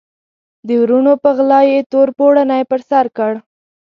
د 0.67 0.69
وروڼو 0.81 1.13
په 1.23 1.29
غلا 1.37 1.59
یې 1.71 1.79
تور 1.91 2.07
پوړنی 2.17 2.63
پر 2.71 2.79
سر 2.89 3.05
کړ. 3.17 3.33